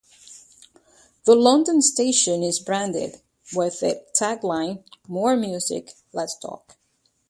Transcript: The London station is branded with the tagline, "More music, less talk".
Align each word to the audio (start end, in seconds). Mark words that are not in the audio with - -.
The 1.25 1.35
London 1.35 1.79
station 1.83 2.41
is 2.41 2.59
branded 2.59 3.21
with 3.53 3.81
the 3.81 4.03
tagline, 4.19 4.83
"More 5.07 5.35
music, 5.37 5.91
less 6.11 6.35
talk". 6.35 6.75